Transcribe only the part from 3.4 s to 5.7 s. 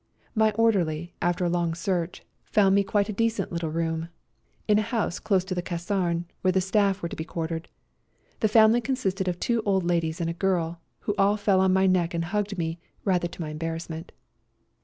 little room in a house close to the